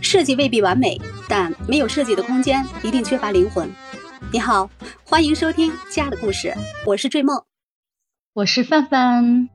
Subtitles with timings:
[0.00, 0.98] 设计未必完美，
[1.28, 3.70] 但没有设计的空间一定缺乏灵魂。
[4.32, 4.70] 你好，
[5.04, 6.48] 欢迎收听《家的故事》，
[6.86, 7.44] 我是坠梦，
[8.32, 9.50] 我是范范。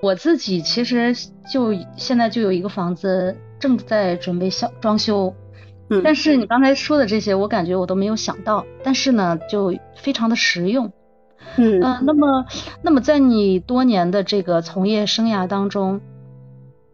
[0.00, 1.14] 我自己其实
[1.52, 5.34] 就现在就有一个房子正在准备小装修，
[5.90, 10.92] 嗯，但是你刚才说的这些，我感觉我都没有想到，但是呢，就非常的实用，
[11.56, 12.46] 嗯呃，那么
[12.82, 16.00] 那么在你多年的这个从业生涯当中，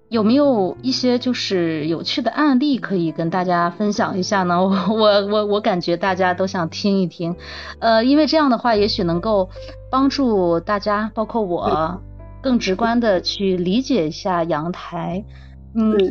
[0.09, 4.59] 有没有一些就是有趣的案例可以跟大家分享一下呢？
[4.65, 7.37] 我我我我感觉大家都想听一听，
[7.81, 9.51] 呃，因为这样的话也许能够
[9.91, 12.01] 帮助大家，包括我。
[12.43, 15.35] 更直观的去理解一下阳台，嗯，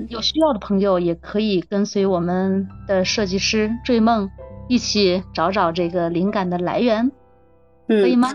[0.10, 4.30] 有需要的朋友也可以跟随我们的设计师追梦
[4.68, 7.12] 一起找找这个灵感的来源，
[7.88, 8.30] 嗯可以吗？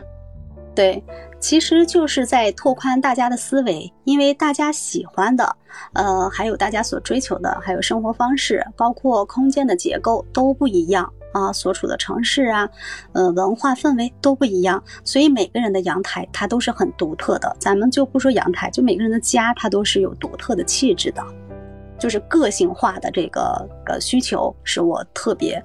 [0.74, 1.02] 对，
[1.38, 5.56] 其实就是在拓宽大家的思维，因为大家喜欢的，
[5.92, 11.12] 呃，还有大家所追求的，还有生活方式，包括空间的结构都不一样。
[11.32, 12.68] 啊，所处的城市啊，
[13.12, 17.54] 呃，文化氛围都不一样，所以每个人的阳台它都是很独特的。
[17.58, 21.22] 咱们就不说阳台，就每个人的家，它都是有独特的气质的，
[21.98, 25.62] 就是个性化的这个呃需求是我特别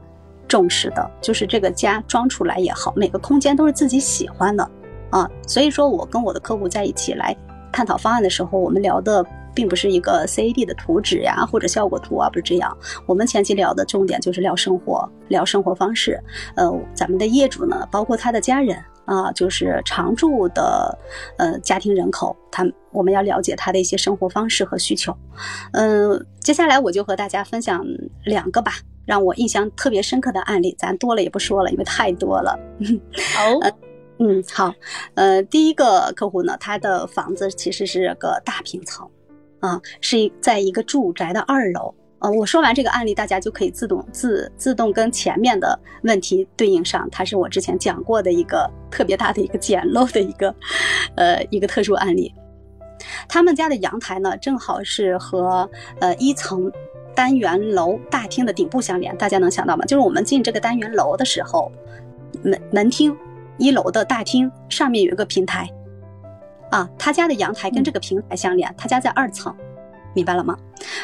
[0.48, 1.10] 重视的。
[1.22, 4.70] 就是这个家装出来也好，每个空间都是自己喜欢的
[5.10, 5.30] 啊。
[5.48, 7.36] 所以说我跟我的客户在一起来
[7.72, 9.26] 探讨方案的时候，我们聊的。
[9.56, 12.78] 并不是一个 CAD 的图纸呀，或者效果图啊，不是这样。
[13.08, 16.22] 我们前期聊的重点就是聊生活，聊生活方式。
[16.56, 20.96] 呃，咱们的业主呢，包括他的家人啊，就是常住的
[21.38, 25.16] 呃家庭人口，他我们要了解他的一些生活方式和需求。
[25.72, 27.86] 嗯，接下来我就和大家分享
[28.26, 28.74] 两个吧，
[29.06, 30.76] 让我印象特别深刻的案例。
[30.78, 32.60] 咱多了也不说了，因为太多了。
[33.36, 33.72] 好，
[34.20, 34.74] 嗯，好。
[35.14, 39.08] 呃，第一个客户呢，他的房子其实是个大平层。
[39.66, 41.94] 啊，是一在一个住宅的二楼。
[42.20, 47.08] 呃，我说完这个案例，大家就可以自动自自动跟前面的问题对应上。
[47.12, 50.54] 它是我之前讲过的一个特别大的一个简陋的一个，
[51.16, 52.34] 呃，一个特殊案例。
[53.28, 56.72] 他们家的阳台呢，正好是和呃一层
[57.14, 59.16] 单元楼大厅的顶部相连。
[59.18, 59.84] 大家能想到吗？
[59.86, 61.72] 就是我们进这个单元楼的时候，
[62.44, 63.16] 门门厅
[63.58, 65.70] 一楼的大厅上面有一个平台。
[66.72, 69.56] 啊，他家的阳台跟这个平台相连，他家在二层，
[70.14, 70.58] 明白了吗？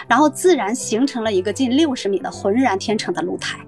[0.07, 3.59] 然后自然形成了一个近六十米的浑然天成的露台，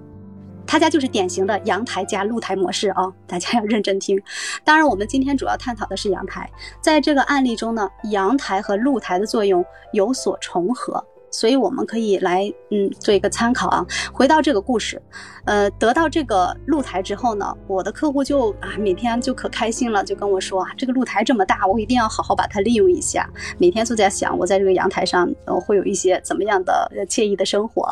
[0.66, 4.20] 他家就是典型的阳台加露台模式啊，大家要认真听。
[4.64, 6.50] 当然，我们今天主要探讨的是阳台，
[6.80, 11.02] 在这个案例中呢，阳台和露台的作用有所重合。
[11.34, 13.84] 所以我们可以来，嗯，做一个参考啊。
[14.12, 15.02] 回到这个故事，
[15.46, 23.28] 呃，得到这个露台之后呢，我的客户就啊，每天就可开心了，就跟我说啊，这个露台这么大，我一定要好好把它利用一下。
[23.58, 27.84] 每天都在想，我在这个阳台上，呃，会有一些怎么样的惬意的生活。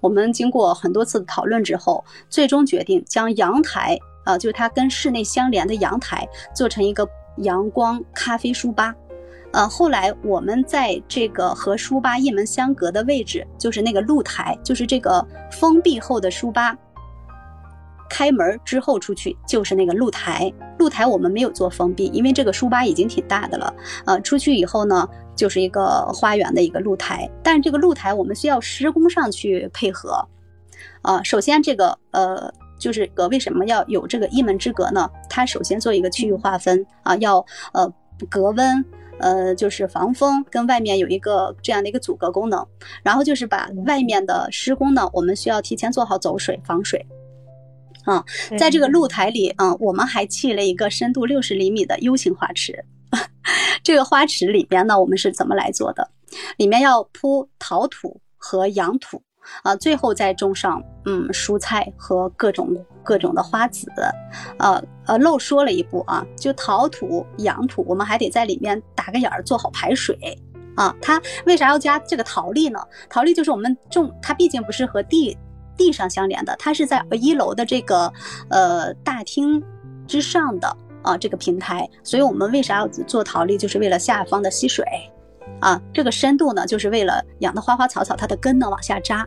[0.00, 8.94] 我们经过很多次的讨论之后，最终决定将阳台，啊，就是它跟室内相连的阳台，做成一个阳光咖啡书吧。
[9.52, 16.76] 呃，后来我们在这个和书吧一门相隔的位置，就是那个露台，就是这个封闭后的书吧。
[18.08, 23.74] 开门之后出去就是那个露台，露台我们没有做封闭，因为这个书吧已经挺大的了。
[24.04, 30.26] 呃，出去以后呢，就是一个花园的一个露台，但是这个露台我们需要施工上去配合。
[31.02, 35.10] 啊，首先这个呃，就是个为什么要有这个一门之隔呢？
[35.28, 37.90] 它首先做一个区域划分啊，要呃
[38.30, 38.84] 隔温。
[39.22, 42.66] 呃，就是防风跟外面有一个这样的一个阻隔功能，
[43.02, 47.06] 然后就是把外面的施工呢，我们需要提前做好走水防水。
[48.04, 48.24] 啊，
[48.58, 52.84] 在这个露台里啊，我们还砌了一个深度六十厘米的 U 型花池。
[53.84, 56.10] 这个花池里边呢，我们是怎么来做的？
[56.56, 59.22] 里面要铺陶土和洋土。
[59.62, 62.68] 啊，最后再种上嗯蔬菜和各种
[63.02, 63.90] 各种的花籽，
[64.58, 70.16] 呃呃漏说了一步啊，就陶土、养土，我们还得在里面打个眼儿，做好排水
[70.76, 70.94] 啊。
[71.00, 72.78] 它为啥要加这个陶粒呢？
[73.08, 75.36] 陶粒就是我们种，它毕竟不是和地
[75.76, 78.12] 地上相连的，它是在一楼的这个
[78.48, 79.62] 呃大厅
[80.06, 84.84] 之上的啊这个平台，所以我们为啥要做陶粒，就是为了下方的吸水。
[85.62, 89.24] 啊，这个深度呢，就是为了养的花花草草，它的根呢往下扎，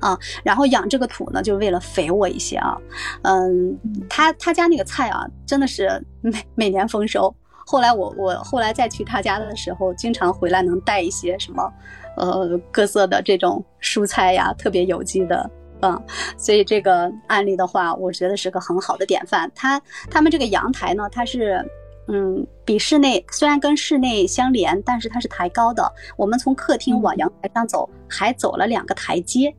[0.00, 2.76] 啊，然后养这个土呢，就是为了肥沃一些啊。
[3.22, 3.76] 嗯，
[4.08, 7.34] 他他家那个菜啊，真的是每每年丰收。
[7.66, 11.72] 后来我我后来再去他家的时候，经常回来能带一些什么，
[12.16, 15.50] 呃，各色的这种蔬菜呀，特别有机的
[15.80, 16.02] 嗯，
[16.36, 19.50] 所以这个案例的话，我觉得是个很好的典范。
[19.54, 19.80] 他
[20.10, 21.64] 他们这个阳台呢，它是
[22.08, 25.92] 嗯比室内虽然跟室内相连，但是它是抬高的。
[26.16, 29.54] 我们从客厅往阳台上走，还走了两个台阶，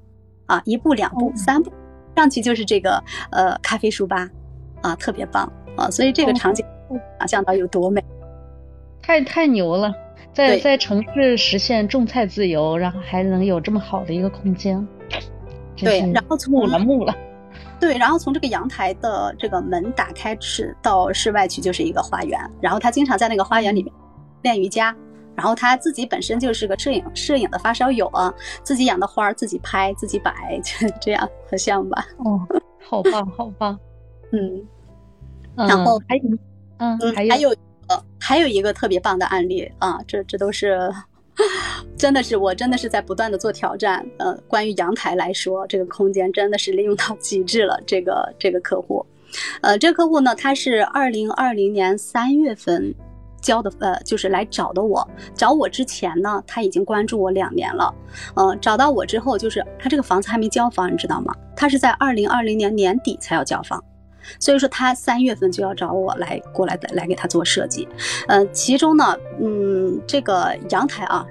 [0.48, 1.72] 啊，一步两步三步
[2.16, 3.02] 上去就是这个
[3.32, 4.30] 呃咖啡书吧，
[4.82, 5.90] 啊，特别棒啊！
[5.90, 6.66] 所以这个场景
[7.20, 8.04] 想象到有多美，
[9.02, 9.94] 太太牛了。
[10.32, 14.88] 在在城市实现种菜自由，然后还能有这么好的一个空间，
[15.76, 17.16] 对，然后从木了木了，
[17.80, 23.94] 对，然后从这个阳台的这个门打开是到室外去就是一个花园，然后他经常在那个花园里面
[24.42, 24.96] 练瑜伽，
[25.36, 28.34] 然后他自己本身就是个摄影摄影的发烧友啊，
[28.64, 32.06] 自己养的花自己拍自己摆， 就这样很像吧？
[32.18, 32.40] 哦，
[32.88, 33.80] 好棒好棒，
[34.32, 34.66] 嗯，
[35.56, 36.38] 然后还有
[36.78, 37.56] 嗯还有还有。
[37.90, 40.94] 呃，还有一个特别棒的案例啊，这这都是，
[41.98, 44.06] 真的是我真的是在不断的做挑战。
[44.18, 47.80] 呃，关于阳台来说，这个空间真的是利用到极致了。
[47.86, 49.06] 这个这个客户，
[49.62, 52.94] 呃，这个客户呢，他是二零二零年三月份
[53.42, 55.08] 交的，呃，就是来找的我。
[55.34, 57.94] 找我之前呢，他已经关注我两年了。
[58.36, 61.34] 呃，找到我之后，就是他这个房子还没交房，你知道吗？
[61.56, 63.84] 他是在二零二零年年底才要交房。
[64.40, 67.88] 所以说他三月份就要找我来过来的来给他做设计，
[68.28, 71.26] 呃，其中呢，嗯，这个阳台啊，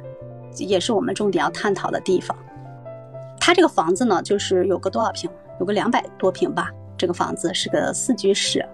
[0.56, 2.37] 也是我们重点要探讨的地方。
[3.40, 5.31] 他这个房子呢，就是有个多少平？
[5.61, 6.70] 有个两百多平吧。
[6.96, 8.64] 这个房子是个四居室。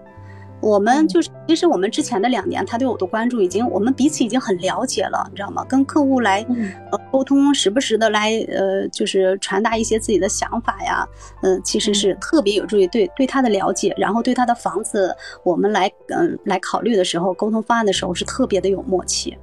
[0.65, 5.63] 我们就是，其实我们之前的两年，他对我的关注已经，我们彼此已经很了解了，你知道吗？
[5.65, 6.43] 跟客户来
[6.91, 11.07] 呃沟通，时不时的来呃，就是传达一些自己的想法呀，
[11.43, 19.37] 嗯，其实是特别有助于对对他的了解，然后对他的房子，我们来嗯来考虑的时候，沟通方案的时候是特别的有默契，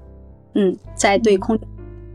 [0.57, 1.57] 嗯，在对空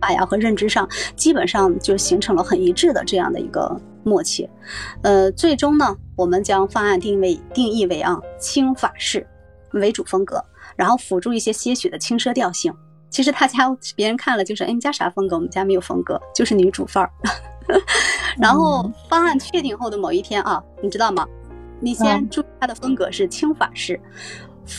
[0.02, 3.80] 法呀和认知上，基本上就形成了很一致的这样的一个。
[4.04, 4.50] 默契，
[5.02, 9.26] 呃，最终呢，我们将方案定位定义为啊轻法式
[9.74, 10.44] 为主风格，
[10.76, 12.74] 然后辅助一些些许的轻奢调性。
[13.10, 15.36] 其实他家别人看了就是，哎，你家啥风格？
[15.36, 17.12] 我们家没有风格，就是女主范儿。
[18.42, 21.26] 然后方案确定后的某一天啊，你知道吗？
[21.80, 24.00] 你先注意它的风格是轻法式，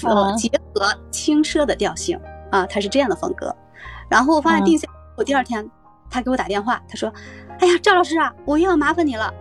[0.03, 2.19] 呃，结合轻奢的调性
[2.51, 3.55] 啊，它是这样的风格。
[4.11, 5.71] 然后方案定下后第二天，
[6.11, 7.13] 他给我打电话，他说。
[7.61, 9.35] 哎呀，赵老师啊，我又要麻烦你了。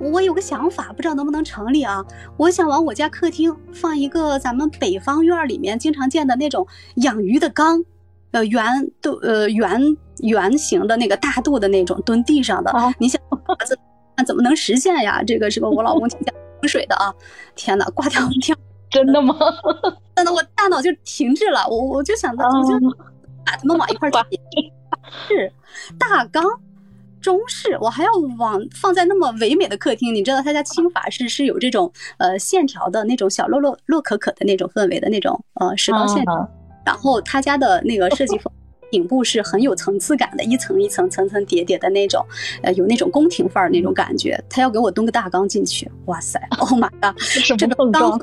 [0.00, 2.04] 我有个想法，不知道能不能成立啊？
[2.36, 6.66] 我想往我家客厅放一个咱们北方院里面经常见的那种
[6.96, 7.84] 养鱼的缸，
[8.30, 8.64] 呃，圆
[9.02, 9.80] 肚呃圆
[10.22, 12.72] 圆形的那个大肚的那种蹲地上的。
[12.98, 13.20] 你想，
[14.16, 15.22] 那怎么能实现呀？
[15.26, 17.12] 这个是个我老公挺讲风水的啊。
[17.56, 18.56] 天哪，挂掉掉，
[18.90, 19.36] 真的吗？
[20.14, 21.66] 真的，我大脑就停滞了。
[21.68, 22.74] 我我就想到，我就
[23.44, 24.12] 把它们往一块儿
[25.26, 25.52] 是
[25.98, 26.44] 大缸。
[27.20, 30.14] 中式，我还要往放在那么唯美的客厅。
[30.14, 36.24] 你知道他家轻法式是有这种呃线条的那种小洛洛洛可可的那种氛围的那种呃石膏线，
[36.84, 38.52] 然后他家的那个设计风
[38.90, 42.24] 顶部是很有层次感的，一层一层层层叠叠的那种，
[42.62, 44.42] 呃有那种宫廷范儿那种感觉。
[44.48, 47.14] 他要给我蹲个大缸进去，哇塞， Oh my god，
[47.58, 48.20] 这个缸，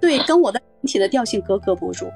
[0.00, 2.10] 对，跟我的整体的调性格格不入。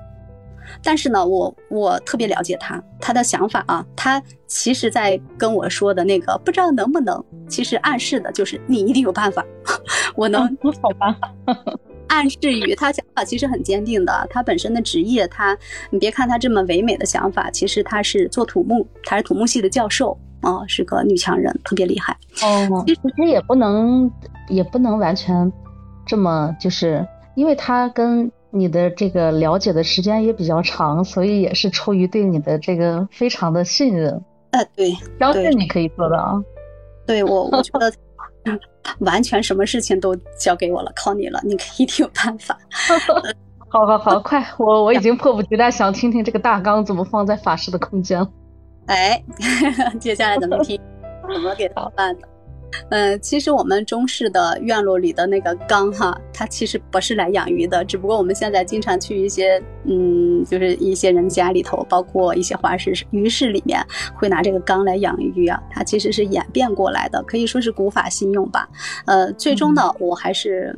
[0.83, 9.45] 但是呢，我我特别了解他，他的想法啊，他其实在跟我说的那个不知道能不能，其实暗示的就是你一定有办法，
[10.17, 10.43] 我能
[10.83, 11.17] 好吧？
[12.09, 15.57] 暗示于他想法其实很坚定的，他本身的职业，他
[15.91, 22.17] 你别看他这么唯美的想法，其实他是做土木，他是土木系的教授啊，是个女强人，特别厉害。
[22.43, 24.11] 哦，其实也不能
[24.49, 25.53] 也不能完全
[26.05, 28.31] 这么，就是因为他跟。
[28.51, 34.23] 你的这个了解的时间也比较长，所以也是出于对你的这个非常的信任。
[34.51, 36.43] 呃，对，相信你可以做到。
[37.07, 37.93] 对我，我觉得
[39.01, 42.59] 完全什么事情都交给我了，靠你了，你一定 有办法。
[43.73, 48.29] 好好好，快，我我已经迫不及待想听听这个大纲怎么放在法师的空间了。
[48.87, 49.23] 哎，
[50.01, 50.81] 接下来咱们听
[51.33, 52.29] 怎么给他办的。
[52.91, 63.81] 嗯，其实我们中式的院落里的那个缸哈，它其实不是来养鱼的，只不过我们现在经常去一些，嗯，就是一些人家里头，包括一些花市、鱼市里面，
[64.15, 65.61] 会拿这个缸来养鱼啊。
[65.71, 68.69] 它其实是演变过来的，可以说是古法新用吧。
[69.07, 70.75] 呃，最终呢，我还是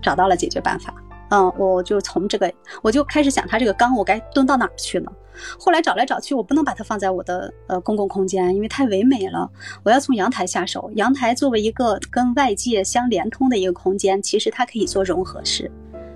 [0.00, 0.94] 找到了解决办法。
[1.32, 5.10] 嗯，我就从这个，我就开始想，它这个缸我该蹲到哪儿去呢？
[5.58, 9.50] 后来找来找去，我不能把它放在我的呃公共空间，因为太唯美了。
[9.82, 10.90] 我要从阳台下手。
[10.94, 15.72] 阳台作为一个跟外界相连通的一个空间，其实它可以做融合式，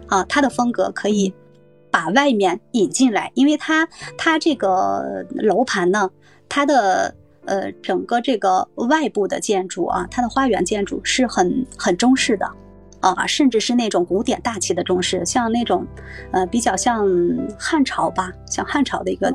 [0.06, 1.32] 啊，它的风格可以
[1.90, 6.10] 把外面引进来，因为它它这个楼盘呢，
[6.46, 7.14] 它的
[7.46, 12.46] 呃，整个这个外部的建筑啊，它的花园建筑是很很中式的，
[13.12, 15.86] 啊，甚至是那种古典大气的中式，像那种，
[16.32, 17.06] 呃，比较像
[17.58, 19.32] 汉朝吧，像汉朝的一个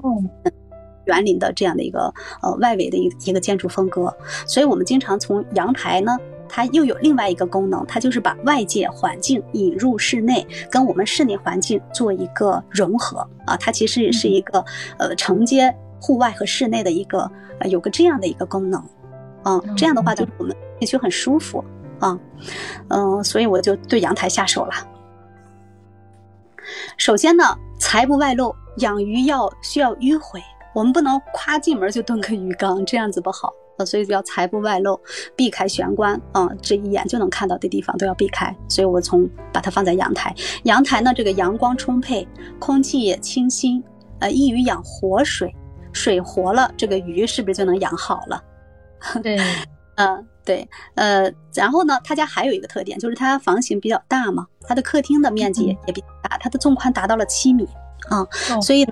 [1.06, 4.14] 园林的这样的一个呃外围的一一个建筑风格。
[4.46, 14.64] 所以我们经常从阳台呢，它又有另外一个功能，它就是把外界环境引入室内，跟我们室内环境做一个融合啊，它其实也是一个
[14.98, 15.74] 呃承接。
[16.04, 18.84] 户外和室内的一个呃，有个这样的一个功能，
[19.44, 21.64] 嗯，这样的话就是我们也许很舒服
[22.02, 22.20] 啊，
[22.90, 24.74] 嗯，所以我就对阳台下手了。
[26.98, 30.42] 首先呢，财不外露，养鱼要需要迂回，
[30.76, 35.00] 我们不能夸进门就蹲个鱼缸，这样子不好啊，所以就要财不外露，
[35.36, 38.56] 避开玄关啊，这一眼就能看到的地方都要避开。
[38.68, 42.28] 所以我从把它放在阳台，阳台呢这个阳光充沛，
[42.60, 43.84] 空气也清新，
[44.20, 45.56] 呃，易于养活水。
[45.94, 48.42] 水活了，这个鱼是不是就能养好了？
[49.22, 49.38] 对，
[49.96, 57.66] 嗯，对，呃，然后呢，他家还有一个特点，就是他房型比较大嘛，他的客厅的面积也比较大，它的纵宽达到了七米
[58.10, 58.28] 啊，
[58.62, 58.86] 所以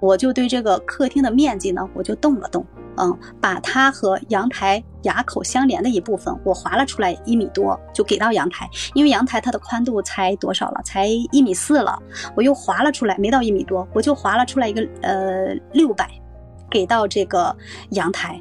[0.00, 2.64] 我就对这个客厅的面积呢，我就动了动，
[2.96, 10.80] 嗯，把它和阳台牙口相连的一部分，我划了出来一米多，就给到阳台，因为阳台它的宽度才多少了？
[10.84, 12.00] 才一米四了，
[12.36, 16.08] 我又划了出来，没到一米多，我就划了出来一个呃六百。
[16.70, 17.56] 给到这个
[17.90, 18.40] 阳台，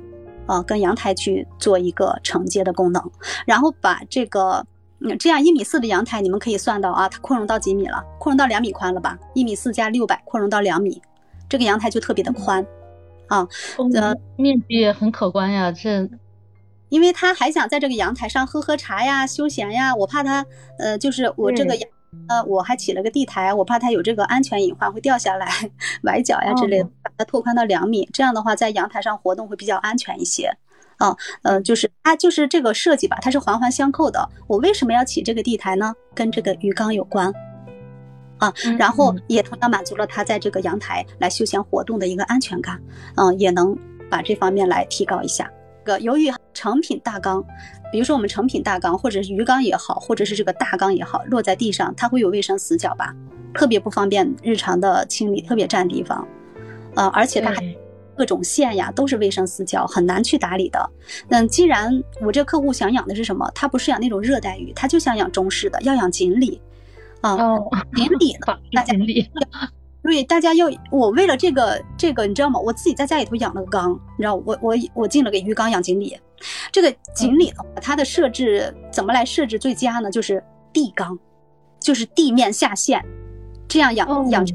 [0.49, 2.99] 啊，跟阳台去做一个承接的功能，
[3.45, 4.65] 然后把这个，
[4.99, 8.03] 嗯，这样一米四的阳台，你们可以算到啊，它扩容到几米了？
[8.17, 9.19] 扩容到两米宽了吧？
[9.35, 10.99] 一米四加六百，扩容到两米，
[11.47, 12.65] 这个阳台就特别的宽，
[13.27, 13.47] 啊，
[13.93, 15.71] 呃，面积也很可观呀。
[15.71, 16.09] 这，
[16.89, 20.43] 因为他还想在这个阳台上喝喝茶呀、休闲呀，我怕他，
[20.79, 21.87] 呃，就是我这个阳。
[22.27, 25.47] 呃，我还起了个地台，我怕它有这个安全隐患会掉下来
[26.03, 30.51] 崴脚呀之类的，把它拓宽到两米，这样的话在阳台上活动会比较安全一些。
[30.97, 34.29] 啊，呃，就是它就是这个设计吧，它是环环相扣的。
[34.47, 35.93] 我为什么要起这个地台呢？
[36.13, 37.33] 跟这个鱼缸有关。
[38.37, 42.81] 啊，然后也同样满足了他在这个阳台来休闲活动的一个安全感。
[43.15, 43.77] 嗯，也能
[44.09, 45.49] 把这方面来提高一下。
[45.85, 47.41] 个由于成品大缸。
[47.89, 53.15] 比如说我们成品大缸，或者是鱼缸也好，或者是这个大缸也好，落在地上，它会有卫生死角吧，
[53.53, 56.27] 特别不方便日常的清理，特别占地方，
[56.95, 57.63] 呃，而且它还
[58.17, 60.89] 各种线呀，都是卫生死角，很难去打理的。
[61.29, 63.49] 那既然我这客户想养的是什么？
[63.55, 66.61] 他不是养那种热带鱼，他就想养中式的，要养锦鲤
[67.21, 67.37] 啊，
[67.95, 68.93] 锦鲤呢， 大家。
[70.01, 72.59] 对，大家要我为了这个这个，你知道吗？
[72.59, 76.15] 我自己在家里头养了个缸，你知道，我我我进了个鱼缸养锦鲤。
[76.71, 80.09] 这个锦鲤的话，它的设置怎么来设置最佳呢？
[80.09, 81.17] 就是地缸，
[81.79, 83.03] 就是地面下陷，
[83.67, 84.45] 这样养养。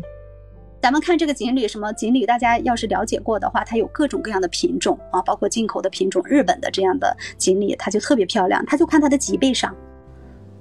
[0.82, 2.26] 咱们看这个锦鲤，什么锦鲤？
[2.26, 8.62] 大家要是了解过的话，它有各种各样的品种啊，包括进口的品种，日本的这样的锦鲤，它就特别漂亮。
[8.66, 9.74] 它就看它的脊背上。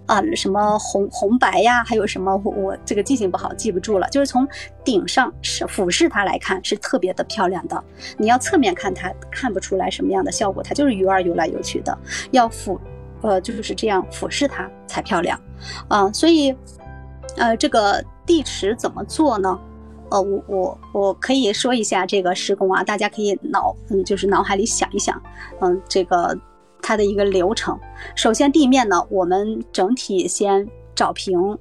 [0.05, 4.07] 啊，什么红红白呀，还有什么我我这个记性不好，记不住了。
[4.09, 4.45] 就是从
[4.83, 7.81] 顶上是俯视它来看，是特别的漂亮的。
[8.17, 11.97] 你要侧面看它，看不出来什么样的效果，它就是鱼儿游来游去的。
[12.31, 12.77] 要俯，
[13.21, 15.39] 呃，就是这样俯视它才漂亮。
[15.87, 16.53] 啊，所以，
[17.37, 19.57] 呃，这个地池怎么做呢？
[20.11, 25.21] 呃，我我我可以说一下这个施工啊，大家可以脑，嗯，就是脑海里想一想，
[25.61, 26.37] 嗯，这个。
[26.83, 27.79] 它的一个流程，
[28.13, 31.57] 首先地面呢，我们整体先找平，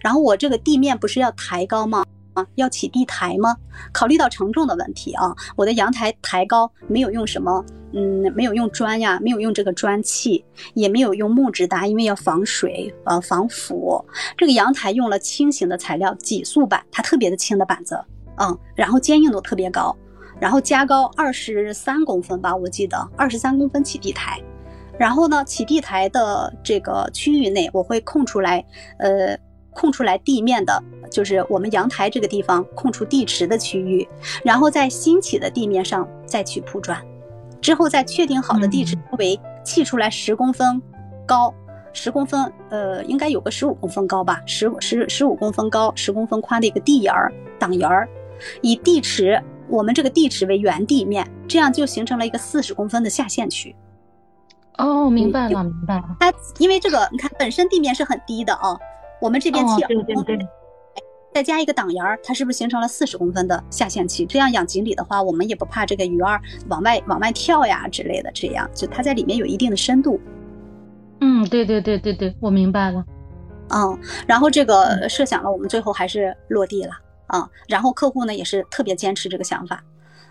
[0.00, 2.04] 然后我这个地面不是要抬高吗？
[2.32, 3.54] 啊，要起地台吗？
[3.92, 7.62] 考虑到承重的问题啊，我的阳台抬高没有用什么，
[7.92, 14.02] 嗯，没有用砖呀，没有用这个砖砌，也没有用木质搭，因为要防水，呃，防腐。
[14.34, 18.02] 这个阳台用了轻型的材料，挤塑板，它特别的轻的板子，
[18.36, 19.94] 嗯，然后坚硬度特别高，
[20.40, 24.42] 然后加高二十三公分吧，我记得二十三公分起地台。
[24.98, 28.64] 然后呢，起地台的这个区域内，我会空出来，
[28.98, 29.36] 呃，
[29.72, 34.06] 空出来地面的，就是我们阳台这个地方空出地池的区域，
[34.44, 37.00] 然后在新起的地面上再去铺砖，
[37.60, 40.80] 之后在确定好的地池周围砌出来十公分
[41.26, 41.52] 高，
[41.92, 48.08] 十公分，呃，应该有个十五公分高吧，十十十五公分高，十公分宽的一个地沿儿挡沿儿，
[48.60, 53.74] 以地池我们这个地池为原地面，这样就形成了一个四十公分的下陷区。
[54.78, 56.16] 哦，明白了，明白了。
[56.20, 58.76] 它因为这个，你看本身地面是很低的啊，
[59.20, 60.46] 我们这边砌，对对对，
[61.34, 64.24] 再加一个挡沿儿，它是不是形成了四十公分的下限区？
[64.26, 68.30] 这样养锦鲤的话，我们也不怕这个鱼儿往外往外跳呀之类的。
[68.32, 70.20] 这样就它在里面有一定的深度。
[71.20, 73.04] 嗯，对对对对对，我明白了。
[73.68, 76.92] 嗯，然后这个设想了，我们最后还是落地了
[77.26, 77.48] 啊。
[77.68, 79.82] 然后客户呢也是特别坚持这个想法。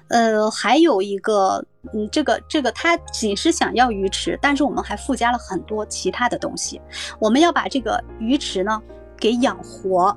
[0.10, 6.79] 呃，还有一个嗯，这个这个它仅是想要鱼池，但是我们还附加了很多其他的东西。
[7.19, 8.81] 我们要把这个鱼池呢
[9.17, 10.15] 给养活，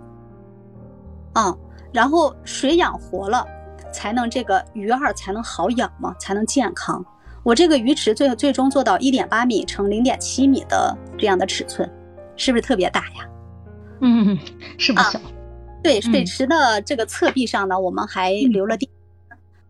[1.33, 1.57] 啊，
[1.91, 3.47] 然后水养活了，
[3.93, 7.05] 才能这个鱼儿才能好养嘛，才能健康。
[7.43, 11.91] 我这个鱼池最最终做到一点八米乘零点七米的这样的尺寸，
[12.37, 13.27] 是不是特别大呀？
[14.01, 14.39] 嗯，
[14.77, 15.19] 是不小。
[15.83, 18.89] 对，水池的这个侧壁上呢，我们还留了地。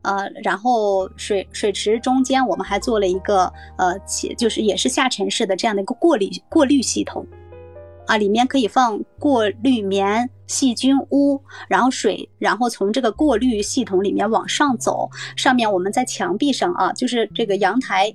[0.04, 7.26] 呃，然后水水池中间我们还做了一个呃，且就是也是下沉式的这样的一个过滤过滤系统，
[8.06, 18.14] 啊，里面可以放过滤棉、细菌污，然后水，然后从这个过滤系统里面往上走，上面我们在墙壁上啊，就是这个阳台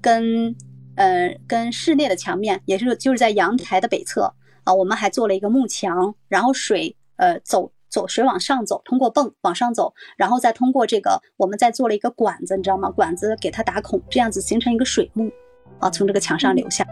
[0.00, 0.56] 跟
[0.94, 4.32] 呃跟室内的墙面，也是就是在阳台的北侧
[4.64, 7.70] 啊，我们还做了一个幕墙，然后水呃走。
[7.88, 12.90] 走水往上走，通过泵往上走，然后再通过这个，我们再做了一个管子，你知道吗？
[12.90, 15.30] 管子给它打孔，这样子形成一个水幕，
[15.78, 16.86] 啊，从这个墙上流下，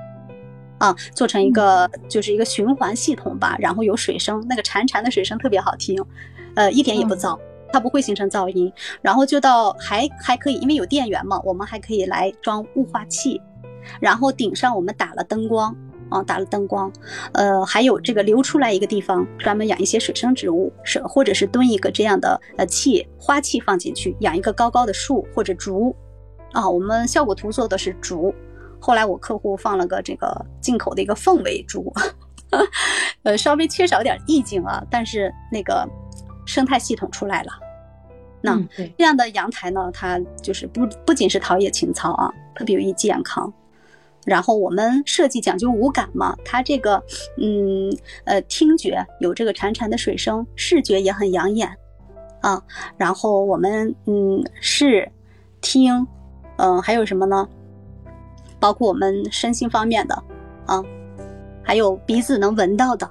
[0.79, 3.57] 啊，做成一个就是一个循环系统吧。
[3.59, 6.03] 然后有水声，那个潺潺的水声特别好听，
[6.55, 7.39] 呃，一点也不噪，
[7.73, 8.73] 它不会形成噪音。
[9.03, 13.41] 然后就到还还可以，因为有电源嘛，我们还可以来装雾化器，
[14.01, 15.77] 然后顶上我们打了灯光。
[16.11, 16.93] 啊，打了灯光，
[17.33, 25.95] 呃，还有这个留出来一个地方，专门养一些水生植物，是或者是蹲一个这样的呃器花器放进去，养一个高高的树或者竹。
[26.53, 28.33] 啊，我们效果图做的是竹，
[28.79, 31.93] 后来我客户放了个这个进口的一个凤尾竹，
[33.25, 35.85] 呃，稍微缺少点意境啊，但是那个
[36.47, 37.53] 生态系统出来了。
[38.41, 38.57] 那
[38.97, 43.53] 这样的阳台呢，它就是不不仅是陶冶情操啊，特别有益健康。
[44.25, 47.03] 然后我们设计讲究五感嘛，它这个，
[47.37, 51.69] 嗯，呃，听觉有这个潺潺的水声，视觉也很养眼，
[52.41, 52.63] 啊，
[52.97, 55.11] 然后我们，嗯，视、
[55.61, 56.07] 听，
[56.57, 57.49] 嗯，还有什么呢？
[58.59, 60.15] 包括我们身心方面的，
[60.67, 60.83] 啊，
[61.63, 63.07] 还有鼻子能闻到的，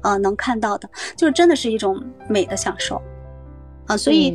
[0.00, 3.02] 啊，能看到的，就是真的是一种美的享受，
[3.86, 4.34] 啊，所以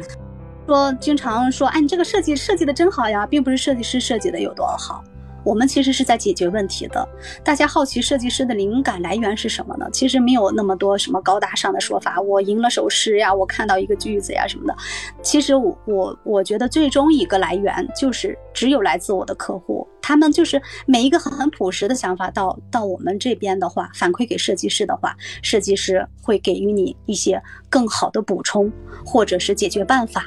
[0.68, 5.04] 说经常说，哎，你这个设计设计的真好呀，并不是设计师设计的有多好。
[5.44, 7.08] 我们其实是在解决问题的。
[7.44, 9.88] 大家好奇设计师的灵感来源是什么呢？
[9.92, 12.20] 其实没有那么多什么高大上的说法。
[12.22, 14.76] 我吟了首诗呀，我看到一个句子呀什么的。
[15.22, 28.72] 其实我我我觉得最终一个来源就是只有来自我的客户，他们就是每一个很朴实的想法到到我们这边的话，反馈给设计师的话，设计师会给予你一些更好的补充
[29.06, 30.26] 或者是解决办法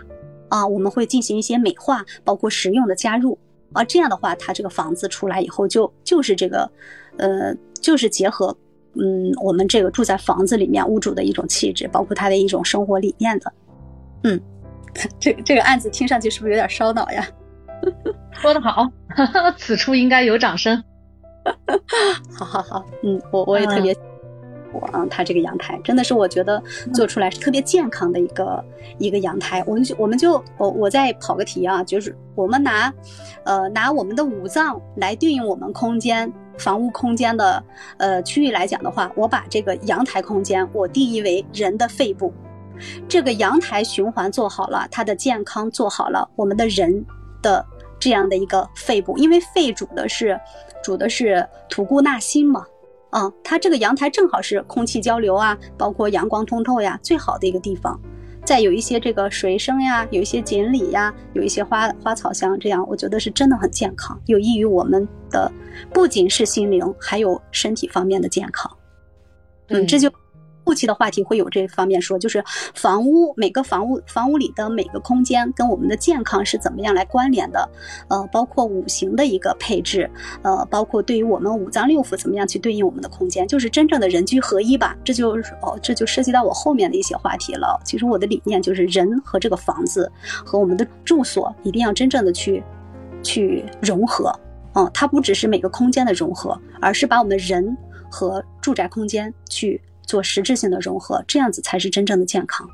[0.50, 0.66] 啊。
[0.66, 3.38] 我们会进行一些美化，包括实用的加入。
[3.76, 6.70] 啊，这样的话，它这个房子出来以后，就就是这个，
[7.18, 8.56] 呃，就是结合，
[8.94, 13.52] 嗯，我们这个住在房子里面屋主的一种气质，包括他的一种生活理念的，
[14.24, 14.40] 嗯，
[15.20, 17.26] 这这个案子听上去是不是有点烧脑呀？
[18.32, 18.90] 说得好，
[19.56, 20.82] 此处应该有掌声。
[22.36, 23.96] 好好好，嗯，我我也特别。
[24.92, 26.62] 啊，它这个阳台真的是我觉得
[26.94, 28.64] 做出来是特别健康的一个
[28.98, 29.62] 一个阳台。
[29.66, 32.92] 我们就我们就我我再跑个题啊，就是我们拿，
[33.44, 37.62] 呃，拿我们的五脏来对应我们空间房屋空间的
[37.98, 42.32] 呃区域来讲的话，我把这个阳台空间我定义为人的肺部。
[43.08, 47.04] 这个阳台循环做好了，它的健康做好了，我们的人
[47.40, 47.64] 的
[47.98, 50.38] 这样的一个肺部，因为肺主的是
[50.82, 52.66] 主的是吐故纳新嘛。
[53.16, 57.98] 啊，它这个阳台正好是空气交流啊，包括阳光通透呀，最好的一个地方。
[58.44, 65.50] 再有一些这个水声呀，有一些锦鲤呀，有一些花花草香，这样我觉得是真的很健康，有益于我们的
[65.94, 68.70] 不仅是心灵，还有身体方面的健康。
[69.68, 70.12] 嗯，这就。
[70.66, 72.42] 后期的话题会有这方面说，就是
[72.74, 77.68] 房屋每个房屋房屋里的每个空间跟我们的健康是怎么样来关联的，
[78.08, 80.10] 呃，包括五行的一个配置，
[80.42, 84.96] 呃，包括对于我们五脏六腑怎么样去对应我们的空间，就是真正的人居合一吧。
[85.04, 87.80] 这就是哦，这就涉及到我后面的一些话题了。
[87.84, 90.10] 其实我的理念就是人和这个房子
[90.44, 92.60] 和我们的住所一定要真正的去
[93.22, 94.36] 去融合，
[94.74, 97.78] 嗯，它不只是每个空间的融合，而是把我们人
[98.10, 99.80] 和住宅空间去。
[100.06, 102.66] 做实质性的融合，这样子才是真正的健康。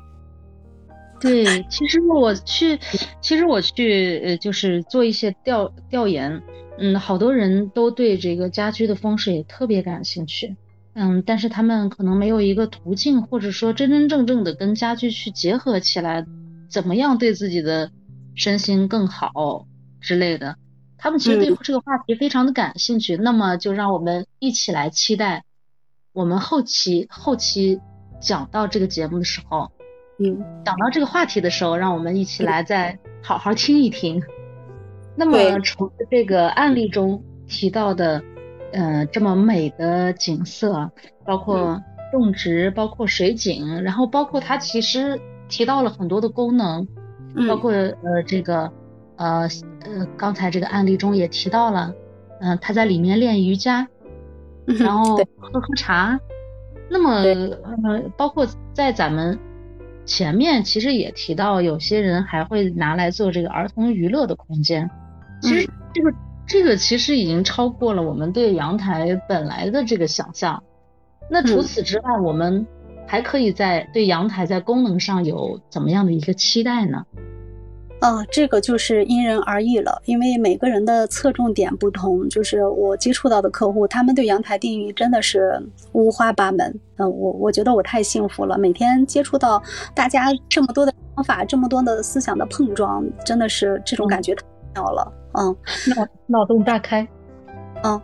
[1.19, 2.77] 对，其实我去，
[3.21, 6.43] 其实我去，呃，就是做一些调调研，
[6.77, 10.57] 嗯，好多人都对这个家居的风水特别感兴趣，
[10.93, 16.25] 嗯，但是他们可能没有一个途径，或者说真真正正的跟家居去结合起来，
[16.69, 17.89] 怎么样对自己的
[18.35, 19.65] 身心更好
[20.01, 20.57] 之类的，
[20.97, 25.45] 他们其实对这个话题非常的感兴趣，那么就让我们一起来期待。
[26.13, 27.81] 我们后期后期
[28.21, 29.71] 讲到这个节目的时候，
[30.19, 34.21] 嗯，讲到这个话题的时候，让我们一起来再好好听一听。
[35.15, 38.23] 那么从这个案例中提到的，
[38.71, 40.91] 呃，这么美的景色，
[41.25, 46.87] 包括种植，包括水景，然后包括它其实提到了很多的功能，
[47.47, 48.71] 包括呃这个
[49.17, 49.47] 呃
[49.81, 51.93] 呃刚才这个案例中也提到了，
[52.39, 53.87] 嗯，他在里面练瑜伽，
[54.65, 56.19] 然后喝喝茶。
[56.89, 59.39] 那么呃，包括在咱们
[60.05, 64.89] 前面其实也提到，有些人还会拿来做这个儿童娱乐的空间。
[65.41, 66.13] 其实这个
[66.45, 70.61] 这个其实已经超过了我们对阳台本来的这个想象。
[71.29, 72.67] 那除此之外，我们
[73.07, 77.05] 还可以在对阳台在功能上有怎么样的一个期待呢？
[78.03, 82.27] 啊，这个就是因人而异了，因为每个人的侧重点不同。
[82.27, 85.57] 就是我接触到的客户，他们对阳台定义真的是
[85.93, 86.77] 五花八门。
[86.97, 89.63] 嗯，我我觉得我太幸福了，每天接触到
[89.95, 94.43] 大家这么多的方法，这么多的思想的碰撞，真的是这种感觉太
[94.75, 95.13] 妙了。
[95.35, 95.55] 嗯，
[95.95, 97.07] 脑脑洞大开。
[97.83, 98.01] 嗯，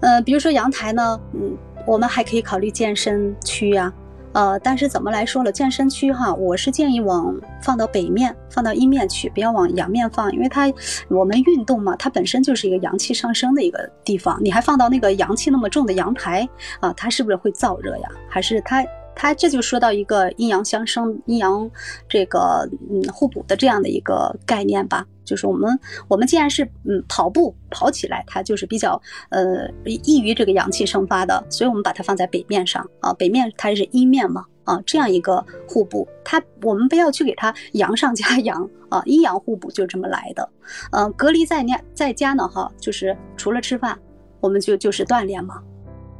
[0.00, 1.54] 呃，比如说阳台呢，嗯，
[1.86, 3.92] 我们还可以考虑健身区呀，
[4.36, 10.70] 呃，但是怎么来说了，健身区哈，我是建议往放到北面，放到阴面去，不要往阳面放，因为它
[11.08, 16.46] 我们运动嘛，它本身就是一个阳气上升的一个地方，你还放到那个阳气那么重的阳台
[16.80, 18.10] 啊，它是不是会燥热呀？
[18.28, 18.84] 还是它？
[19.16, 21.68] 它这就说到一个阴阳相生、阴阳
[22.08, 25.04] 这个嗯互补的这样的一个概念吧。
[25.24, 25.76] 就是我们
[26.06, 29.00] 我们既然是嗯跑步跑起来，它就是比较
[29.30, 33.12] 呃易于这个阳气生发的，所以我们把它放在北面上啊。
[33.14, 40.48] 北面它是阴面嘛啊，这样一个互补，它我们不要去给它 阳上加阳啊，阴阳互补就这么来的。
[40.92, 43.98] 嗯，隔离在家在家呢哈，就是除了吃饭，
[44.38, 45.60] 我们就就是锻炼嘛。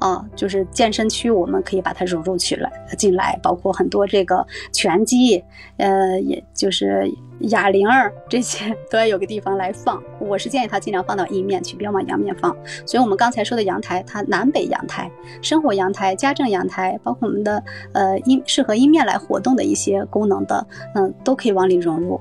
[0.07, 5.43] 啊，就是健身区，我们可以把它融入起来进来，包括很多这个拳击，
[5.79, 10.01] 呃，也就是哑铃儿这些都要有个地方来放。
[10.21, 12.55] 我是建议它尽量放到阴面去，不要往阳面放。
[12.87, 15.11] 所以，我们刚才说的阳台，它南北阳台、
[15.43, 20.65] 生活阳台、家政阳台，包括我们的呃阴适合阴面来活动的一些功能的，
[20.95, 22.21] 嗯，都可以往里融入。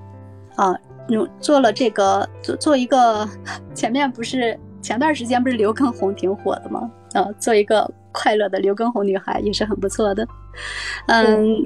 [0.55, 0.75] 啊，
[1.07, 3.27] 融做了这个做做一个，
[3.75, 6.89] 前面不是前段时间不是刘畊宏挺火的吗？
[7.15, 10.28] 呃，做一个快乐的刘畊宏女孩也是很不错的。
[11.08, 11.65] 嗯，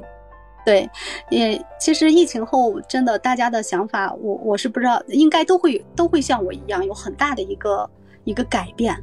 [0.64, 0.88] 对，
[1.28, 7.90] 也其实疫情后真的大家的想法，我我是不知道，应该都会都会像我一样有很大的一个
[8.24, 8.96] 一个改变。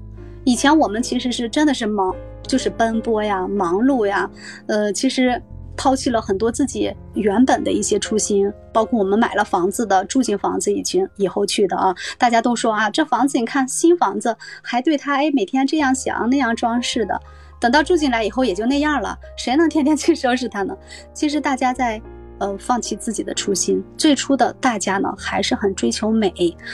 [0.45, 4.29] 以前我们其实是真的是忙，就是奔波呀，忙碌呀，
[4.67, 5.41] 呃，其实。
[5.77, 17.17] 抛弃了很多自己原本的一些初心，包括我们买了房子的，住进房子以前以后去的啊，大家都说啊，这房子你看新房子还对它哎每天这样想那样装饰的，
[17.61, 20.75] 等到住进来以后也就那样了，谁能天天 去收拾它呢？
[21.13, 22.01] 其实大家在
[22.39, 26.31] 呃放弃自己的初心，最初的大家呢还是很追求美，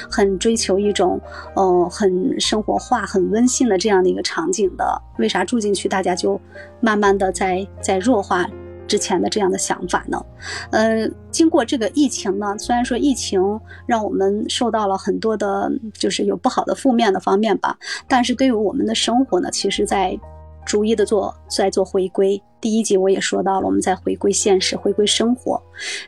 [0.09, 1.19] 很追求一种
[1.55, 5.01] 呃很生活化、很温馨的这样的一个场景的。
[5.19, 6.39] 为啥住进去大家就
[6.81, 8.45] 慢慢的在在弱化？
[8.93, 10.23] 之前的这样的想法呢，
[10.69, 13.41] 呃，经过这个疫情呢，虽然说疫情
[13.87, 17.75] 让我们受到了很多的，就是有不好的负面的方面吧，
[18.07, 20.15] 但是对于我们的生活呢，其实在
[20.63, 22.39] 逐一的做在做回归。
[22.61, 25.59] 第一集我也说到了，我们在回归现实，回归生活。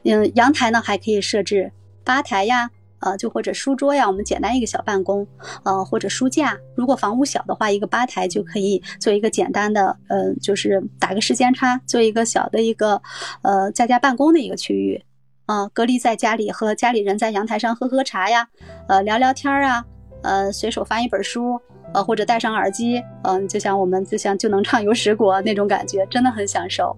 [0.03, 1.71] 嗯，阳台呢还可以设置
[2.03, 2.69] 吧台呀。
[2.99, 5.27] 呃，就或者书桌呀，我们简单一个小办公，
[5.63, 6.57] 呃，或者书架。
[6.75, 13.01] 如果房屋小的话，一个吧台就可以做一个简单的，呃，就是打个时间差，做一个小的一个，
[13.41, 15.03] 呃，在家办公的一个区域，
[15.45, 18.47] 啊，隔离在家里和家里人在阳台上喝喝茶呀，
[18.87, 19.85] 呃，聊聊天啊，
[20.23, 21.59] 呃，随手翻一本书，
[21.93, 26.95] 呃，或者戴上耳机，嗯，就像我们就像就能畅游十国那种感觉，真的很享受。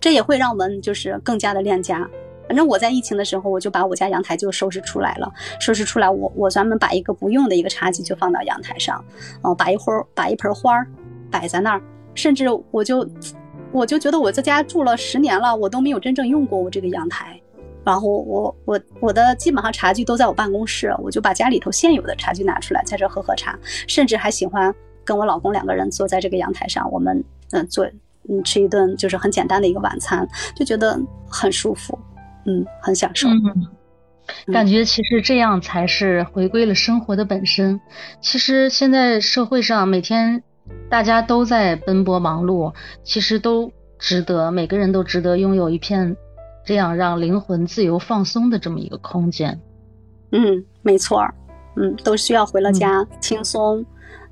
[0.00, 2.08] 这也会让我们就是更加的恋家。
[2.46, 5.32] 反正我在疫情的时候，我就把我家阳台就收拾出来了。
[5.58, 9.02] 收拾出来，我我专门把一个不用的一个茶几就放到阳台上，
[9.42, 10.86] 嗯，把一会儿把一盆花儿
[11.30, 11.82] 摆在那儿。
[12.14, 13.08] 甚至我就
[13.72, 17.40] 我就觉得我在家住了十年了，我都没有真正用过我这个阳台。
[17.84, 23.58] 然后我我我的基本上茶具都在我办公室，我就把家里头现有的茶具拿出来，在这喝喝茶。
[23.86, 27.86] 甚至还喜欢跟我老公两个人坐在这个阳台上，我们嗯做
[28.28, 31.98] 嗯吃一顿就是很简单的一个晚餐，就觉得很舒服。
[32.46, 33.28] 嗯，很享受。
[33.28, 37.80] 嗯，感觉其实这样才是回归了生活的本身。
[38.20, 40.42] 其实现在社会上每天
[40.88, 46.16] 大家都在奔波忙碌，其实都值得，每个人都值得拥有一片
[46.64, 49.60] 这样让灵魂自由放松的这么一个空间。
[50.32, 51.34] 嗯，没错儿。
[51.76, 53.84] 嗯，都需要回了家轻松，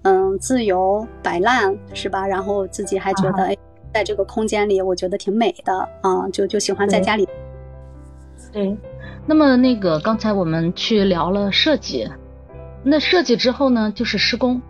[0.03, 2.27] 嗯，自由摆烂是吧？
[2.27, 3.57] 然后自己还觉得哎，
[3.93, 7.29] 在这个空间里，我觉得挺美的啊，就就喜欢在家里。
[8.53, 8.77] 对，
[9.27, 12.09] 那么那个刚才我们去聊了设计，
[12.85, 14.61] 那设计之后呢，就是施工。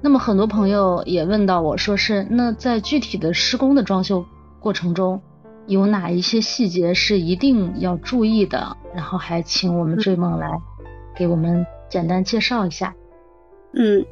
[0.00, 4.24] 那么很多朋友也问到我说是，那在具体的施工的装修
[4.60, 5.20] 过程中，
[5.66, 8.76] 有哪一些细节是一定要注意的？
[8.94, 10.50] 然后还请我们追梦来
[11.16, 12.94] 给我们简单介绍一下。
[13.72, 14.04] 嗯。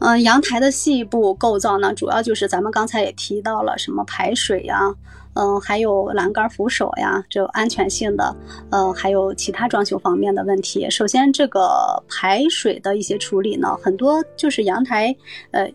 [0.00, 4.94] 嗯，阳台的细部构造呢，主要就是咱们刚才也提到了什么排水呀，
[5.34, 8.36] 嗯，还有栏杆扶手呀，这安全性的，
[8.70, 10.88] 呃，还有其他装修方面的问题。
[10.88, 15.14] 首先，这个排水的一些处理呢，很多就是阳台，
[15.50, 15.68] 呃，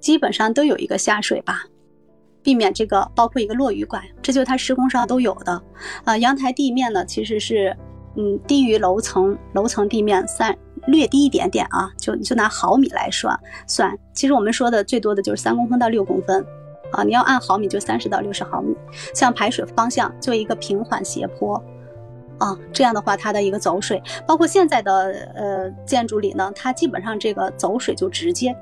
[0.00, 1.64] 基本上都有一个下水吧，
[2.42, 5.62] 避免这个包括一个落雨管，这就是它施工上都有的。
[6.04, 7.76] 呃，阳台地面呢，其实是，
[8.16, 10.56] 嗯，低于楼层楼层地面三。
[10.86, 13.30] 略低一点点啊，就就拿毫米来说
[13.66, 13.96] 算。
[14.12, 16.44] 其实我们说的最多的就是三公分到六公分，
[16.92, 18.74] 啊，你要按毫米就三十到六十毫米。
[19.14, 21.62] 像排水方向做一个平缓斜坡，
[22.38, 24.92] 啊，这样的话它的一个走水，包括现在的
[25.34, 28.56] 呃建筑里呢，它基本上这个走水就直接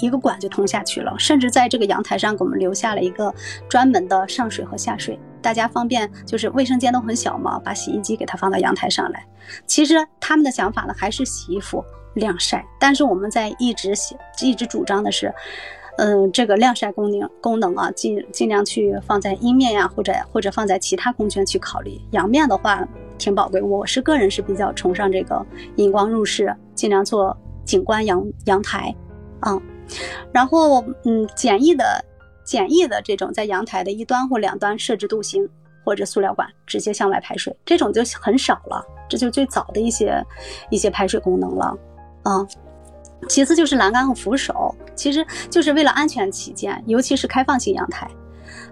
[0.00, 3.34] 一个管就通下去了，甚至在这个阳台上给我们留下了一个
[3.68, 5.18] 专门的上水和下水。
[5.42, 9.26] 大家方便，就是卫生间都很小嘛，把洗衣机给它放到阳台上来。
[9.66, 12.64] 其实他们的想法呢，还是洗衣服晾晒。
[12.78, 15.32] 但是我们在一直写，一直主张的是，
[15.98, 22.00] 嗯，这个晾晒功能功能啊，尽尽量去放在阴面呀，或者或者放在其他空间去考虑。
[22.10, 22.86] 阳面的话
[23.18, 25.44] 挺宝贵，我是个人是比较崇尚这个
[25.76, 28.94] 引光入室，尽量做景观阳阳台
[29.40, 29.60] 啊。
[30.32, 31.84] 然后嗯，简易的。
[32.50, 35.48] 简易的这种，在阳台的一端或两端设置镀锌
[35.84, 38.84] 或者塑料管，直接向外排水，这种就很少了。
[39.08, 40.20] 这就最早的一些
[40.68, 41.78] 一些排水功能了。
[42.24, 42.44] 嗯，
[43.28, 48.10] 其次就是栏杆和扶手，其实就是为了安全起见，尤其是开放性阳台。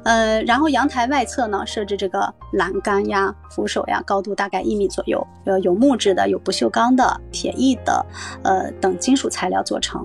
[0.03, 8.05] 呃，然后阳台外侧呢设置这个栏杆呀、扶手呀，高度大概一米左右，呃，有木质的，有不锈钢的、铁艺的，
[8.43, 10.05] 呃等金属材料做成。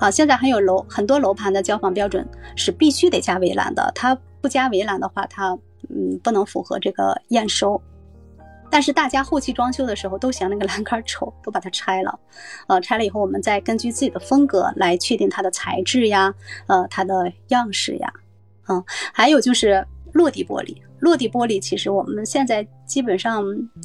[0.00, 5.58] 好，现在还有楼很多楼盘的交房标准是必须得加围栏的，它不加围栏的话，它
[5.88, 7.80] 嗯不能符合这个验收。
[8.70, 12.16] 但是大家后期装修的时候都嫌那个栏杆丑，都把它拆了。
[12.68, 16.32] 呃，拆了以后，我们再根据自己的风格来确定它的材质呀，
[16.68, 18.12] 呃，它的样式呀。
[18.68, 23.42] 嗯，还有就是落地玻璃，落地玻璃其实我们现在基本上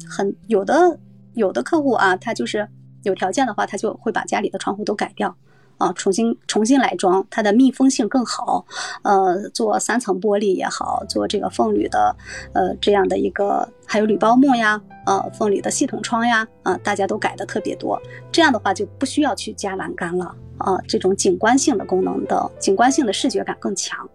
[0.08, 0.96] 很有的
[1.32, 2.68] 有的客户啊，他就是
[3.02, 5.34] 有条件的话，他就会把家里的窗户都改掉。
[5.78, 8.64] 啊，重新重新来装，它的密封性更好。
[9.02, 12.14] 呃，做三层玻璃也好，做这个凤铝的，
[12.52, 18.00] 呃，这样的一个，还有铝包木呀，呃，凤铝的系统窗呀，啊，大家都改的特别多。
[18.32, 20.34] 这样的话就不需要去加栏杆了。
[20.56, 24.08] 啊，这种景观性的功能的，景观性的视觉感更强。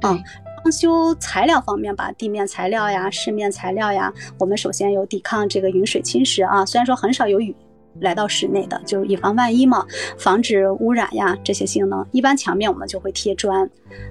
[0.00, 0.18] 啊，
[0.62, 7.54] 装修材料方面吧，地面材料呀，饰面材料呀，我们首先有抵抗这个雨水侵蚀啊，虽然说很少有雨。
[8.00, 9.84] 来到室内的，就是以防万一嘛，
[10.18, 12.06] 防止污染呀，这些性能。
[12.12, 13.68] 一般墙面我们就会贴砖，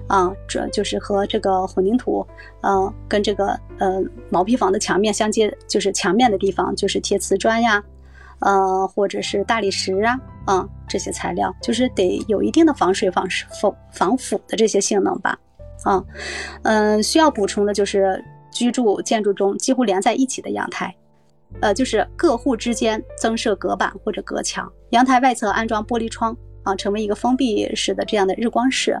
[0.08, 2.26] 啊，这就是和这个混凝土，
[2.62, 7.82] 呃，跟这个呃毛坯房的墙面相接，就是墙面的地方就是贴瓷砖呀，
[8.40, 13.26] 呃，或者是大理石啊，啊，这些材料就是得有一定的防水、防
[13.60, 15.38] 防防腐的这些性能吧，
[15.84, 16.02] 啊，
[16.62, 20.94] 嗯，需要补充的就是居住建筑中几乎连在一起的阳台。
[21.60, 29.00] 呃，就是各户之间增设隔板或者隔墙，阳台外侧安装玻璃窗啊，成为一个封闭式的这样的日光室，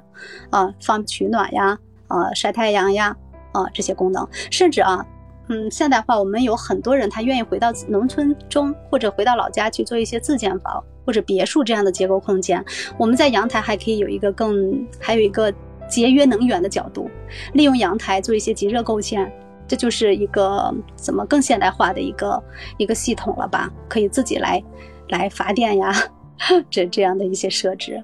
[0.50, 3.16] 啊，放取暖呀，啊，晒太阳呀，
[3.52, 5.04] 啊，这些功能，甚至啊，
[5.48, 12.64] 嗯，现代化，我们有很多人他愿意回到农村中或者回到老家去做一些自建房或者别墅这样的结构空间，
[12.98, 15.52] 我们在阳台还可以有一个更还有一个
[15.88, 17.10] 节约能源的角度，
[17.52, 19.30] 利用阳台做一些集热构件。
[19.68, 22.42] 这就是一个怎么更现代化的一个
[22.78, 23.70] 一个系统了吧？
[23.88, 24.62] 可以自己来
[25.08, 25.92] 来发电呀，
[26.70, 28.02] 这这样的一些设置，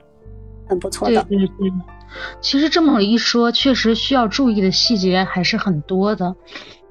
[0.68, 1.22] 很不错的。
[1.24, 1.72] 对对对，
[2.40, 6.34] 其实这么一说，确实需要注意的细节还是很多的。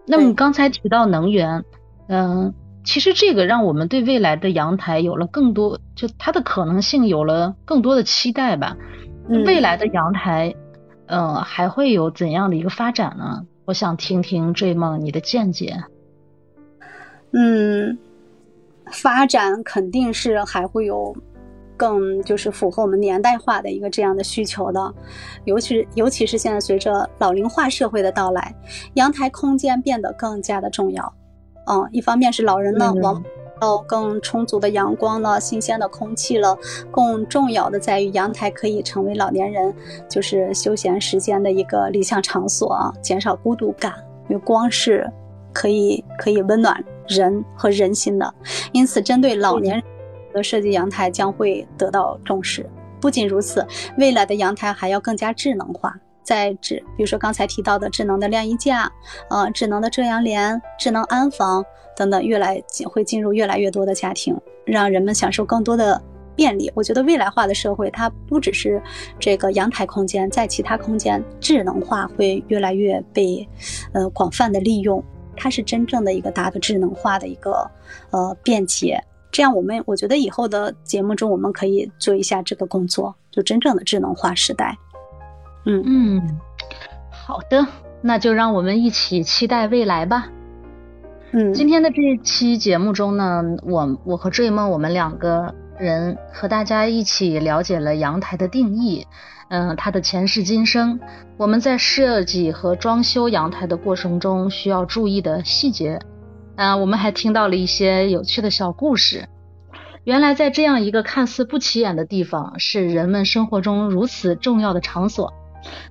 [0.05, 1.63] 那么刚才提到能源，
[2.07, 2.53] 嗯，
[2.83, 8.75] 其实这个让我们对未来的阳台有了更多，就它的可能性有了更多的期待吧。
[9.29, 10.53] 未来的阳台，
[11.05, 13.45] 嗯，还会有怎样的一个发展呢？
[13.65, 15.75] 我想听听追梦你的见解。
[17.31, 17.97] 嗯，
[18.91, 21.15] 发展肯定是还会有
[21.77, 24.93] 更就是符合我们年代化的一个这样的需求的，
[25.45, 28.53] 尤其尤其是现在随着老龄化社会的到来，
[28.95, 31.13] 阳台空间变得更加的重要。
[31.65, 33.23] 嗯，一方面是老人呢往。
[33.61, 36.57] 到更充足的阳光了，新鲜的空气了。
[36.91, 39.71] 更重要的在于，阳台可以成为老年人
[40.09, 43.93] 就是休闲时间的一个理想场所啊，减少孤独感。
[44.29, 45.07] 因为光是
[45.53, 48.33] 可以可以温暖人和人心的，
[48.71, 49.83] 因此针对老年人
[50.33, 52.67] 的设计阳台将会得到重视。
[52.99, 53.63] 不仅如此，
[53.97, 55.95] 未来的阳台还要更加智能化。
[56.23, 58.89] 在智，比如说刚才提到的智能的晾衣架，
[59.29, 66.01] 呃，智能的遮阳帘、智能安防等等，越来会进入越来越多的家庭，让人们享受更多的
[66.35, 66.71] 便利。
[66.73, 68.81] 我觉得未来化的社会，它不只是
[69.19, 73.47] 这个阳台空间，在其他空间智能化会越来越被
[73.93, 75.03] 呃广泛的利用，
[75.35, 77.69] 它是真正的一个大的智能化的一个
[78.11, 79.01] 呃便捷。
[79.31, 84.77] 这样，我们我觉得以后的节目中，我们可以做一下这个工作，就真正的智能化时代。
[85.65, 86.39] 嗯嗯，
[87.09, 87.65] 好的，
[88.01, 90.29] 那就让我们一起期待未来吧。
[91.33, 99.07] 嗯，今天的这一期节目中呢，我我和追梦我们两个人和大家一起了解了阳台的定义，
[99.49, 100.99] 嗯，它的前世今生，
[101.37, 105.99] 我们在设计和装修阳台的过程中需要注意的细节，
[106.57, 109.29] 啊，我们还听到了一些有趣的小故事。
[110.03, 115.31] 原来在这样一个看似不起眼的地方，是人们生活中如此重要的场所。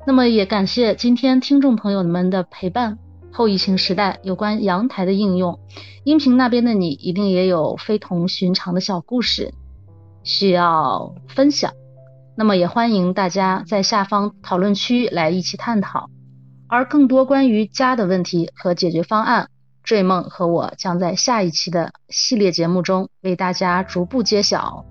[0.06, 2.98] 那么也感谢今天听众朋友们的陪伴。
[3.32, 5.58] 后疫情时代，有关阳台的应用，
[6.04, 9.54] 音频那边的你一定也有非同寻常的小故事
[10.22, 11.72] 需要分享。
[12.36, 16.08] 那么也欢迎大家在下方讨论区来一起探讨。
[16.68, 19.48] 而更多关于家的问题和解决方案，
[19.82, 24.84] 追梦和我将在下一期的系列节目中为大家逐步揭晓。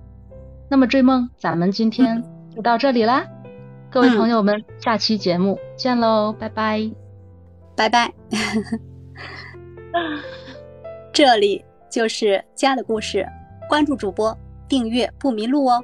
[0.68, 2.22] 那么追梦，咱们今天
[2.54, 3.26] 就到这里啦。
[3.90, 6.90] 各位朋友们，下期节目见喽，拜拜，
[7.80, 8.12] 拜拜。
[11.14, 13.26] 这里就是家的故事，
[13.70, 14.36] 关注主播，
[14.68, 15.82] 订阅不迷路哦。